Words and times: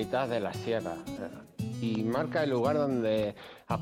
mitad 0.00 0.28
de 0.28 0.40
la 0.40 0.52
sierra 0.54 0.96
y 1.82 2.02
marca 2.02 2.42
el 2.42 2.50
lugar 2.50 2.76
donde 2.76 3.34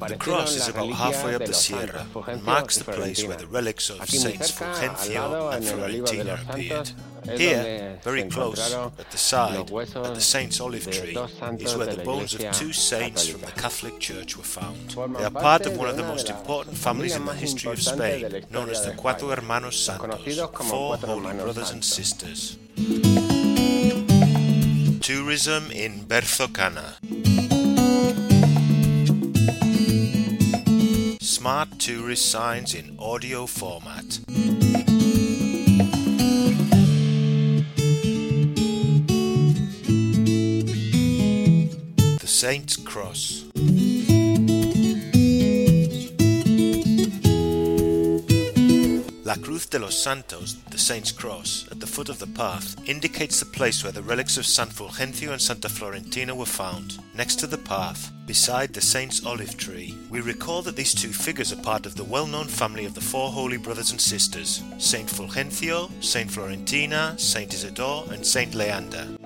The 0.09 0.19
cross 0.19 0.55
is 0.55 0.69
about 0.69 0.93
halfway 0.93 1.35
up 1.35 1.45
the 1.47 1.55
sierra 1.55 2.07
and 2.27 2.43
marks 2.43 2.77
the 2.77 2.85
place 2.85 3.25
where 3.27 3.39
the 3.39 3.47
relics 3.47 3.89
of 3.89 4.07
Saints 4.07 4.51
Fulgencio 4.51 5.51
and 5.55 5.65
Florentina 5.65 6.39
appeared. 6.47 6.91
Here, 7.37 7.99
very 8.03 8.25
close, 8.25 8.75
at 8.75 9.11
the 9.11 9.17
side, 9.17 9.71
at 9.71 10.15
the 10.15 10.21
Saint's 10.21 10.61
olive 10.61 10.91
tree, 10.91 11.17
is 11.59 11.75
where 11.77 11.87
the 11.87 12.03
bones 12.05 12.35
of 12.35 12.43
two 12.53 12.73
saints 12.73 13.29
from 13.29 13.41
the 13.41 13.53
Catholic 13.53 13.99
Church 13.99 14.37
were 14.37 14.51
found. 14.59 14.91
They 15.17 15.25
are 15.25 15.31
part 15.31 15.65
of 15.67 15.79
one 15.79 15.89
of 15.89 15.97
the 15.97 16.03
most 16.03 16.29
important 16.29 16.77
families 16.77 17.17
in 17.17 17.25
the 17.25 17.33
history 17.33 17.73
of 17.73 17.81
Spain, 17.81 18.45
known 18.51 18.69
as 18.69 18.85
the 18.85 18.93
Cuatro 18.93 19.35
Hermanos 19.35 19.77
Santos, 19.83 20.39
four 20.69 20.97
holy 20.97 21.33
brothers 21.35 21.71
and 21.71 21.83
sisters. 21.83 22.59
Tourism 25.09 25.71
in 25.71 26.05
Berzocana. 26.05 26.99
Smart 31.23 31.79
tourist 31.79 32.31
signs 32.31 32.75
in 32.75 32.95
audio 32.99 33.47
format. 33.47 34.21
The 42.19 42.27
Saint's 42.27 42.77
Cross. 42.77 43.47
La 49.25 49.37
Cruz 49.37 49.67
de 49.71 49.79
los 49.79 49.97
Santos, 49.97 50.57
the 50.69 50.77
Saint's 50.77 51.13
Cross, 51.13 51.67
foot 51.99 52.09
of 52.09 52.21
the 52.21 52.39
path, 52.39 52.77
indicates 52.89 53.41
the 53.41 53.47
place 53.47 53.83
where 53.83 53.91
the 53.91 54.01
relics 54.01 54.37
of 54.37 54.47
San 54.47 54.69
Fulgencio 54.69 55.33
and 55.33 55.43
Santa 55.43 55.69
Florentina 55.69 56.33
were 56.33 56.47
found, 56.47 56.97
next 57.13 57.41
to 57.41 57.49
the 57.49 57.59
path, 57.59 58.13
beside 58.25 58.73
the 58.73 58.81
Saint's 58.81 59.27
olive 59.27 59.57
tree. 59.57 59.99
We 60.09 60.21
recall 60.21 60.63
that 60.63 60.77
these 60.77 60.95
two 60.95 61.09
figures 61.09 61.53
are 61.53 61.61
part 61.61 61.87
of 61.87 61.97
the 61.97 62.05
well 62.05 62.29
known 62.29 62.47
family 62.47 62.85
of 62.85 62.95
the 62.95 63.01
four 63.01 63.31
holy 63.31 63.57
brothers 63.57 63.91
and 63.91 64.01
sisters 64.01 64.63
Saint 64.79 65.09
Fulgencio, 65.09 65.91
Saint 66.01 66.31
Florentina, 66.31 67.19
Saint 67.19 67.53
Isidore, 67.53 68.05
and 68.13 68.25
Saint 68.25 68.55
Leander. 68.55 69.18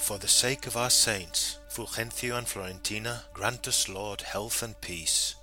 For 0.00 0.18
the 0.18 0.28
sake 0.28 0.66
of 0.66 0.76
our 0.76 0.90
saints, 0.90 1.58
Fulgencio 1.68 2.36
and 2.36 2.48
Florentina, 2.48 3.24
grant 3.32 3.68
us, 3.68 3.88
Lord, 3.88 4.22
health 4.22 4.62
and 4.62 4.80
peace. 4.80 5.36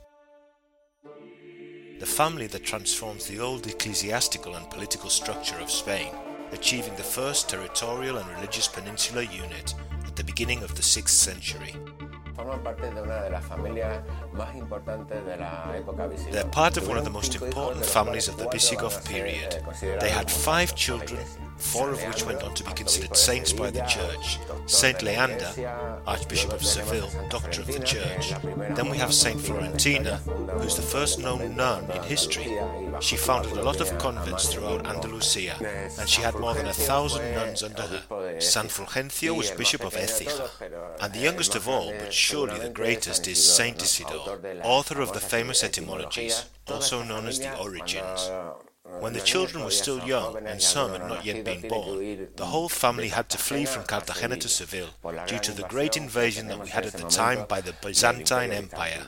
The 2.00 2.06
family 2.06 2.48
that 2.48 2.66
transforms 2.66 3.28
the 3.28 3.40
old 3.40 3.68
ecclesiastical 3.68 4.56
and 4.56 4.70
political 4.70 5.10
structure 5.10 5.58
of 5.60 5.72
Spain, 5.72 6.12
achieving 6.52 6.96
the 6.96 7.04
first 7.04 7.50
territorial 7.50 8.18
and 8.18 8.28
religious 8.32 8.68
peninsular 8.68 9.22
unit 9.22 9.74
at 10.06 10.16
the 10.16 10.24
beginning 10.24 10.64
of 10.64 10.76
the 10.76 10.82
6th 10.82 11.10
century. 11.10 11.76
They're 16.32 16.46
part 16.46 16.78
of 16.78 16.88
one 16.88 16.98
of 16.98 17.04
the 17.04 17.10
most 17.12 17.36
important 17.36 17.86
families 17.86 18.28
of 18.28 18.38
the 18.38 18.50
Visigoth 18.50 19.08
period. 19.08 19.64
They 20.00 20.10
had 20.10 20.30
five 20.30 20.76
children, 20.76 21.24
four 21.58 21.90
of 21.90 22.04
which 22.08 22.26
went 22.26 22.44
on 22.44 22.54
to 22.56 22.64
be 22.64 22.74
considered 22.74 23.16
saints 23.16 23.54
by 23.54 23.70
the 23.72 23.82
Church. 23.82 24.40
Saint 24.66 25.02
Leander, 25.02 25.54
Archbishop 26.06 26.54
of 26.54 26.66
Seville, 26.66 27.10
Doctor 27.30 27.62
of 27.62 27.68
the 27.68 27.80
Church. 27.80 28.34
Then 28.76 28.90
we 28.90 28.98
have 28.98 29.14
Saint 29.14 29.40
Florentina, 29.40 30.18
who's 30.60 30.76
the 30.76 30.82
first 30.82 31.20
known 31.20 31.56
nun 31.56 31.90
in 31.92 32.04
history. 32.04 32.58
She 33.00 33.18
founded 33.18 33.54
a 33.54 33.64
lot 33.64 33.82
of 33.82 33.98
convents 33.98 34.54
throughout 34.54 34.88
Andalusia, 34.88 35.56
and 36.00 36.08
she 36.08 36.22
had 36.22 36.36
more 36.40 36.54
than 36.54 36.68
a 36.68 36.74
thousand 36.74 37.34
nuns 37.34 37.64
under 37.64 37.84
her. 37.84 38.40
San 38.40 38.68
Fulgencio 38.68 39.36
was 39.36 39.52
Bishop 39.52 39.84
of 39.84 39.94
Écija, 39.94 40.50
and 41.02 41.14
the 41.14 41.20
youngest 41.20 41.56
of 41.56 41.68
all, 41.68 41.92
but 41.98 42.14
surely 42.14 42.60
the 42.60 42.70
greatest, 42.70 43.28
is 43.28 43.44
Saint 43.44 43.82
Isidore, 43.82 44.40
author 44.64 45.02
of 45.02 45.14
the 45.14 45.20
famous 45.20 45.64
etymologies, 45.64 46.46
also 46.68 47.04
known 47.04 47.28
as 47.28 47.40
the 47.40 47.58
Origins. 47.60 48.30
When 49.00 49.14
the 49.14 49.20
children 49.20 49.64
were 49.64 49.72
still 49.72 50.06
young 50.08 50.38
and 50.46 50.62
some 50.62 50.92
had 50.92 51.08
not 51.08 51.26
yet 51.26 51.44
been 51.44 51.68
born, 51.68 52.30
the 52.36 52.46
whole 52.46 52.70
family 52.70 53.10
had 53.10 53.30
to 53.30 53.38
flee 53.38 53.66
from 53.66 53.84
Cartagena 53.84 54.38
to 54.38 54.50
Seville 54.50 54.90
due 55.28 55.40
to 55.40 55.52
the 55.52 55.68
great 55.68 55.98
invasion 55.98 56.48
that 56.48 56.60
we 56.60 56.70
had 56.70 56.86
at 56.86 56.94
the 56.94 57.08
time 57.10 57.46
by 57.48 57.62
the 57.62 57.74
Byzantine 57.82 58.52
Empire. 58.52 59.08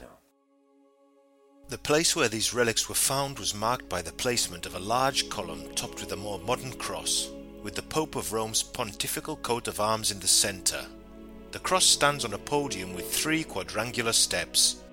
The 1.69 1.77
place 1.77 2.15
where 2.15 2.27
these 2.27 2.53
relics 2.53 2.89
were 2.89 2.95
found 2.95 3.39
was 3.39 3.55
marked 3.55 3.87
by 3.89 4.01
the 4.01 4.11
placement 4.11 4.65
of 4.65 4.75
a 4.75 4.79
large 4.79 5.29
column 5.29 5.73
topped 5.75 6.01
with 6.01 6.11
a 6.11 6.17
more 6.17 6.39
modern 6.39 6.73
cross, 6.73 7.29
with 7.63 7.75
the 7.75 7.81
Pope 7.81 8.15
of 8.15 8.33
Rome's 8.33 8.63
pontifical 8.63 9.37
coat 9.37 9.67
of 9.67 9.79
arms 9.79 10.11
in 10.11 10.19
the 10.19 10.27
centre. 10.27 10.85
The 11.51 11.59
cross 11.59 11.85
stands 11.85 12.25
on 12.25 12.33
a 12.33 12.37
podium 12.37 12.93
with 12.93 13.11
three 13.11 13.43
quadrangular 13.43 14.13
steps, 14.13 14.83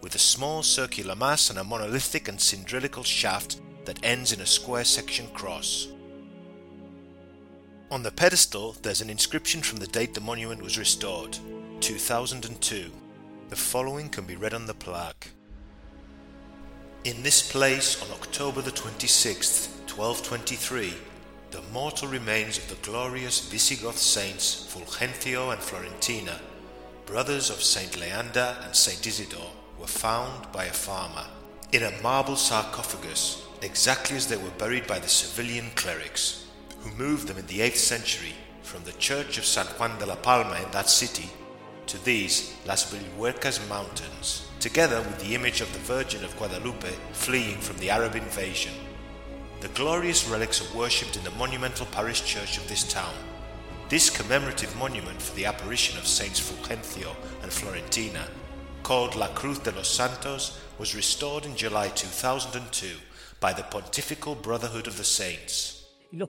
with 0.00 0.14
a 0.14 0.18
small 0.18 0.62
circular 0.62 1.16
mass 1.16 1.50
and 1.50 1.58
a 1.58 1.64
monolithic 1.64 2.28
and 2.28 2.40
cylindrical 2.40 3.04
shaft 3.04 3.60
that 3.84 4.04
ends 4.04 4.32
in 4.32 4.40
a 4.40 4.46
square 4.46 4.84
section 4.84 5.26
cross. 5.28 5.88
On 7.90 8.02
the 8.02 8.10
pedestal, 8.10 8.74
there's 8.82 9.00
an 9.00 9.10
inscription 9.10 9.62
from 9.62 9.78
the 9.78 9.86
date 9.86 10.14
the 10.14 10.20
monument 10.20 10.62
was 10.62 10.78
restored 10.78 11.38
2002. 11.80 12.90
The 13.50 13.56
following 13.56 14.08
can 14.08 14.24
be 14.24 14.36
read 14.36 14.54
on 14.54 14.66
the 14.66 14.74
plaque. 14.74 15.28
In 17.04 17.22
this 17.22 17.52
place, 17.52 18.02
on 18.02 18.10
October 18.10 18.62
the 18.62 18.70
26th, 18.70 19.68
1223, 19.94 20.94
the 21.50 21.62
mortal 21.72 22.08
remains 22.08 22.58
of 22.58 22.68
the 22.68 22.90
glorious 22.90 23.48
Visigoth 23.48 23.98
saints 23.98 24.66
Fulgencio 24.72 25.52
and 25.52 25.62
Florentina, 25.62 26.40
brothers 27.06 27.50
of 27.50 27.62
Saint 27.62 28.00
Leander 28.00 28.56
and 28.64 28.74
Saint 28.74 29.06
Isidore, 29.06 29.52
were 29.78 29.86
found 29.86 30.50
by 30.50 30.64
a 30.64 30.72
farmer 30.72 31.26
in 31.72 31.82
a 31.82 32.02
marble 32.02 32.36
sarcophagus 32.36 33.46
exactly 33.64 34.16
as 34.16 34.26
they 34.26 34.36
were 34.36 34.50
buried 34.58 34.86
by 34.86 34.98
the 34.98 35.08
Sevillian 35.08 35.74
clerics, 35.74 36.46
who 36.80 36.90
moved 36.92 37.28
them 37.28 37.38
in 37.38 37.46
the 37.46 37.60
8th 37.60 37.76
century 37.76 38.34
from 38.62 38.84
the 38.84 38.92
church 38.92 39.38
of 39.38 39.46
San 39.46 39.66
Juan 39.66 39.98
de 39.98 40.06
la 40.06 40.16
Palma 40.16 40.56
in 40.62 40.70
that 40.72 40.90
city 40.90 41.30
to 41.86 42.02
these 42.04 42.54
Las 42.66 42.92
Villuercas 42.92 43.66
mountains, 43.68 44.46
together 44.60 45.00
with 45.00 45.18
the 45.20 45.34
image 45.34 45.60
of 45.60 45.72
the 45.72 45.78
Virgin 45.80 46.24
of 46.24 46.36
Guadalupe 46.36 46.92
fleeing 47.12 47.58
from 47.58 47.78
the 47.78 47.90
Arab 47.90 48.14
invasion. 48.14 48.74
The 49.60 49.68
glorious 49.68 50.28
relics 50.28 50.60
are 50.60 50.76
worshipped 50.76 51.16
in 51.16 51.24
the 51.24 51.30
monumental 51.32 51.86
parish 51.86 52.22
church 52.24 52.58
of 52.58 52.68
this 52.68 52.84
town. 52.84 53.14
This 53.88 54.10
commemorative 54.10 54.76
monument 54.76 55.20
for 55.20 55.34
the 55.36 55.46
apparition 55.46 55.98
of 55.98 56.06
Saints 56.06 56.40
Fulgencio 56.40 57.14
and 57.42 57.52
Florentina, 57.52 58.26
called 58.82 59.14
La 59.14 59.28
Cruz 59.28 59.58
de 59.60 59.70
los 59.70 59.88
Santos, 59.88 60.60
was 60.78 60.94
restored 60.94 61.46
in 61.46 61.56
July 61.56 61.88
2002 61.88 62.88
by 63.40 63.52
the 63.52 63.62
Pontifical 63.64 64.34
Brotherhood 64.34 64.86
of 64.86 64.96
the 64.96 65.04
Saints. 65.04 65.84
The 66.16 66.26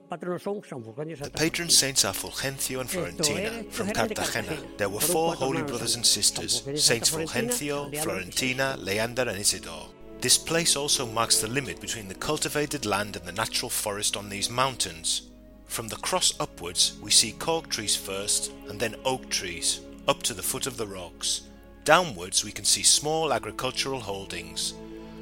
patron 1.32 1.70
saints 1.70 2.04
are 2.04 2.12
Fulgencio 2.12 2.80
and 2.80 2.90
Florentina 2.90 3.62
from 3.70 3.90
Cartagena. 3.90 4.56
There 4.78 4.88
were 4.88 5.00
four 5.00 5.34
holy 5.34 5.62
brothers 5.62 5.94
and 5.94 6.04
sisters, 6.04 6.62
Saints 6.74 7.10
Fulgencio, 7.10 7.96
Florentina, 8.02 8.76
Leander, 8.80 9.28
and 9.28 9.38
Isidore. 9.38 9.86
This 10.20 10.38
place 10.38 10.74
also 10.74 11.06
marks 11.06 11.40
the 11.40 11.46
limit 11.46 11.80
between 11.80 12.08
the 12.08 12.14
cultivated 12.16 12.84
land 12.84 13.14
and 13.16 13.24
the 13.24 13.32
natural 13.32 13.70
forest 13.70 14.16
on 14.16 14.28
these 14.28 14.50
mountains. 14.50 15.30
From 15.66 15.88
the 15.88 15.96
cross 15.96 16.34
upwards, 16.40 16.98
we 17.00 17.10
see 17.10 17.32
cork 17.32 17.68
trees 17.68 17.94
first, 17.94 18.50
and 18.68 18.80
then 18.80 18.96
oak 19.04 19.28
trees, 19.28 19.82
up 20.08 20.22
to 20.24 20.34
the 20.34 20.42
foot 20.42 20.66
of 20.66 20.78
the 20.78 20.86
rocks. 20.86 21.42
Downwards, 21.84 22.44
we 22.44 22.50
can 22.50 22.64
see 22.64 22.82
small 22.82 23.32
agricultural 23.32 24.00
holdings, 24.00 24.74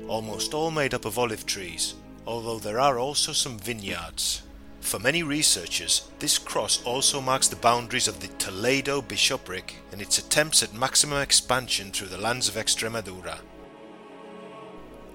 almost 0.09 0.55
all 0.55 0.71
made 0.71 0.95
up 0.95 1.05
of 1.05 1.19
olive 1.19 1.47
trees, 1.47 1.95
although 2.27 2.59
there 2.59 2.81
are 2.81 2.99
also 2.99 3.33
some 3.33 3.59
vineyards. 3.59 4.43
For 4.81 4.99
many 4.99 5.23
researchers, 5.23 6.09
this 6.19 6.39
cross 6.39 6.83
also 6.85 7.21
marks 7.21 7.49
the 7.49 7.57
boundaries 7.57 8.07
of 8.07 8.21
the 8.21 8.29
Toledo 8.39 9.01
bishopric 9.01 9.77
and 9.93 10.03
its 10.03 10.19
attempts 10.19 10.63
at 10.63 10.75
maximum 10.75 11.23
expansion 11.23 11.91
through 11.91 12.09
the 12.09 12.21
lands 12.21 12.49
of 12.49 12.55
Extremadura. 12.55 13.39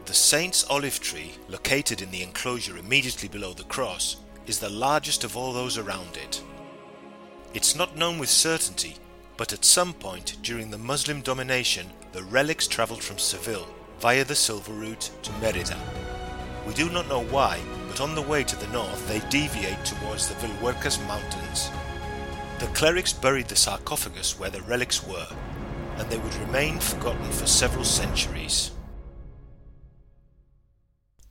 The 0.05 0.13
Saint's 0.13 0.65
olive 0.69 0.99
tree, 0.99 1.33
located 1.47 2.01
in 2.01 2.09
the 2.09 2.23
enclosure 2.23 2.77
immediately 2.77 3.29
below 3.29 3.53
the 3.53 3.63
cross, 3.65 4.17
is 4.47 4.57
the 4.57 4.69
largest 4.69 5.23
of 5.23 5.37
all 5.37 5.53
those 5.53 5.77
around 5.77 6.17
it. 6.17 6.41
It's 7.53 7.75
not 7.75 7.95
known 7.95 8.17
with 8.17 8.29
certainty, 8.29 8.95
but 9.37 9.53
at 9.53 9.63
some 9.63 9.93
point 9.93 10.37
during 10.41 10.71
the 10.71 10.77
Muslim 10.79 11.21
domination, 11.21 11.87
the 12.11 12.23
relics 12.23 12.67
travelled 12.67 13.03
from 13.03 13.19
Seville 13.19 13.67
via 13.99 14.23
the 14.23 14.35
silver 14.35 14.71
route 14.71 15.11
to 15.23 15.31
Merida. 15.33 15.77
We 16.65 16.73
do 16.73 16.89
not 16.89 17.09
know 17.09 17.23
why, 17.23 17.59
but 17.87 17.99
on 17.99 18.15
the 18.15 18.21
way 18.21 18.43
to 18.43 18.55
the 18.55 18.67
north 18.67 19.07
they 19.07 19.19
deviate 19.29 19.83
towards 19.83 20.27
the 20.27 20.35
Villuercas 20.35 20.99
mountains. 21.07 21.69
The 22.59 22.67
clerics 22.67 23.13
buried 23.13 23.47
the 23.47 23.55
sarcophagus 23.55 24.39
where 24.39 24.49
the 24.49 24.61
relics 24.61 25.05
were, 25.05 25.27
and 25.97 26.09
they 26.09 26.17
would 26.17 26.35
remain 26.35 26.79
forgotten 26.79 27.29
for 27.31 27.47
several 27.47 27.83
centuries. 27.83 28.71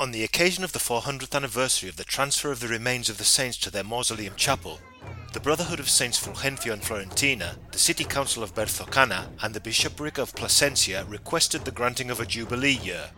On 0.00 0.10
the 0.10 0.24
occasion 0.24 0.62
of 0.62 0.72
the 0.72 0.78
400th 0.78 1.34
anniversary 1.34 1.88
of 1.88 1.96
the 1.96 2.04
transfer 2.04 2.52
of 2.52 2.60
the 2.60 2.68
remains 2.68 3.08
of 3.08 3.18
the 3.18 3.24
saints 3.24 3.56
to 3.58 3.70
their 3.70 3.82
mausoleum 3.82 4.34
chapel, 4.36 4.78
the 5.38 5.44
Brotherhood 5.44 5.78
of 5.78 5.88
Saints 5.88 6.18
Fulgencio 6.18 6.72
and 6.72 6.82
Florentina, 6.82 7.54
the 7.70 7.78
City 7.78 8.02
Council 8.02 8.42
of 8.42 8.56
Berzocana, 8.56 9.28
and 9.40 9.54
the 9.54 9.60
Bishopric 9.60 10.18
of 10.18 10.34
Plasencia 10.34 11.04
requested 11.04 11.64
the 11.64 11.70
granting 11.70 12.10
of 12.10 12.18
a 12.18 12.26
Jubilee 12.26 12.80
year. 12.82 13.10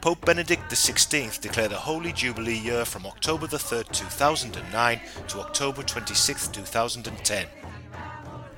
Pope 0.00 0.26
Benedict 0.26 0.68
XVI 0.68 1.40
declared 1.40 1.70
a 1.70 1.76
Holy 1.76 2.12
Jubilee 2.12 2.58
year 2.58 2.84
from 2.84 3.06
October 3.06 3.46
3, 3.46 3.84
2009 3.92 5.00
to 5.28 5.38
October 5.38 5.84
26, 5.84 6.48
2010. 6.48 7.46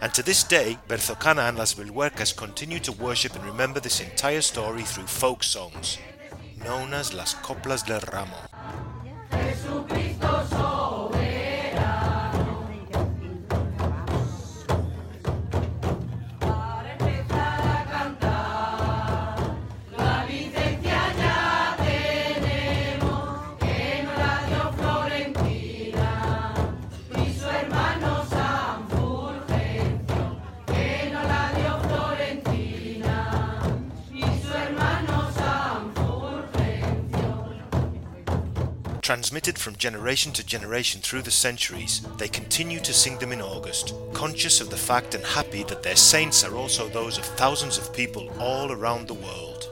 And 0.00 0.14
to 0.14 0.22
this 0.22 0.42
day, 0.42 0.78
Berzocana 0.88 1.46
and 1.46 1.58
Las 1.58 1.74
Villuercas 1.74 2.34
continue 2.34 2.78
to 2.78 2.92
worship 2.92 3.34
and 3.34 3.44
remember 3.44 3.80
this 3.80 4.00
entire 4.00 4.40
story 4.40 4.80
through 4.80 5.08
folk 5.08 5.42
songs 5.42 5.98
known 6.64 6.94
as 6.94 7.12
Las 7.12 7.34
Coplas 7.34 7.84
del 7.84 8.00
Ramo. 8.00 8.53
Transmitted 39.04 39.58
from 39.58 39.76
generation 39.76 40.32
to 40.32 40.46
generation 40.46 41.02
through 41.02 41.20
the 41.20 41.30
centuries, 41.30 42.00
they 42.16 42.26
continue 42.26 42.80
to 42.80 42.94
sing 42.94 43.18
them 43.18 43.32
in 43.32 43.42
August, 43.42 43.92
conscious 44.14 44.62
of 44.62 44.70
the 44.70 44.78
fact 44.78 45.14
and 45.14 45.22
happy 45.22 45.62
that 45.64 45.82
their 45.82 45.94
saints 45.94 46.42
are 46.42 46.56
also 46.56 46.88
those 46.88 47.18
of 47.18 47.26
thousands 47.36 47.76
of 47.76 47.92
people 47.92 48.30
all 48.40 48.72
around 48.72 49.06
the 49.06 49.12
world. 49.12 49.68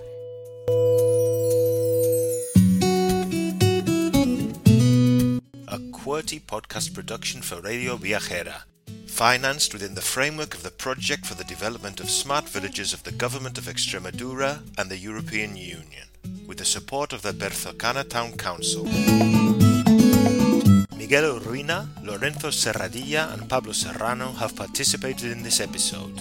A 5.68 5.78
QWERTY 5.78 6.42
podcast 6.42 6.92
production 6.92 7.40
for 7.40 7.62
Radio 7.62 7.96
Viajera, 7.96 8.64
financed 9.22 9.72
within 9.72 9.94
the 9.94 10.00
framework 10.00 10.52
of 10.52 10.64
the 10.64 10.70
Project 10.72 11.24
for 11.24 11.36
the 11.36 11.44
Development 11.44 12.00
of 12.00 12.10
Smart 12.10 12.48
Villages 12.48 12.92
of 12.92 13.04
the 13.04 13.12
Government 13.12 13.56
of 13.56 13.66
Extremadura 13.66 14.62
and 14.76 14.90
the 14.90 14.98
European 14.98 15.54
Union 15.54 16.08
with 16.44 16.58
the 16.58 16.64
support 16.64 17.12
of 17.12 17.22
the 17.22 17.32
Berzocana 17.32 18.02
Town 18.08 18.32
Council. 18.32 18.82
Miguel 20.96 21.38
Urbina, 21.38 21.86
Lorenzo 22.02 22.48
Serradilla, 22.48 23.32
and 23.32 23.48
Pablo 23.48 23.70
Serrano 23.72 24.32
have 24.32 24.56
participated 24.56 25.30
in 25.30 25.44
this 25.44 25.60
episode. 25.60 26.20